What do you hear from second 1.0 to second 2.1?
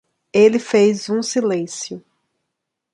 um silêncio.